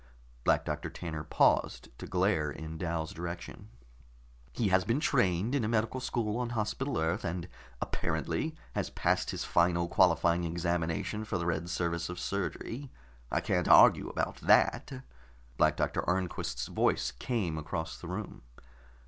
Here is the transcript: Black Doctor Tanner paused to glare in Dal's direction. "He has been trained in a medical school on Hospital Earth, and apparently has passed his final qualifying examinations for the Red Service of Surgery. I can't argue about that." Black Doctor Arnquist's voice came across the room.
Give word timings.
Black 0.43 0.65
Doctor 0.65 0.89
Tanner 0.89 1.23
paused 1.23 1.89
to 1.99 2.07
glare 2.07 2.49
in 2.49 2.79
Dal's 2.79 3.13
direction. 3.13 3.69
"He 4.51 4.69
has 4.69 4.83
been 4.83 4.99
trained 4.99 5.53
in 5.53 5.63
a 5.63 5.67
medical 5.67 5.99
school 5.99 6.39
on 6.39 6.49
Hospital 6.57 6.97
Earth, 6.97 7.23
and 7.23 7.47
apparently 7.83 8.55
has 8.73 8.89
passed 8.89 9.29
his 9.29 9.43
final 9.45 9.87
qualifying 9.87 10.43
examinations 10.43 11.27
for 11.27 11.37
the 11.37 11.45
Red 11.45 11.69
Service 11.69 12.09
of 12.09 12.19
Surgery. 12.19 12.89
I 13.29 13.41
can't 13.41 13.67
argue 13.67 14.09
about 14.09 14.37
that." 14.37 15.03
Black 15.57 15.77
Doctor 15.77 16.01
Arnquist's 16.09 16.65
voice 16.65 17.11
came 17.11 17.59
across 17.59 17.95
the 17.97 18.07
room. 18.07 18.41